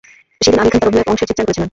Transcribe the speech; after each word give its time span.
সেই 0.43 0.51
দিন 0.51 0.59
আমির 0.61 0.71
খান 0.73 0.79
তাঁর 0.81 0.87
অভিনয়ের 0.91 1.09
অংশের 1.11 1.27
চিত্রায়ন 1.29 1.47
করেছিলেন। 1.47 1.67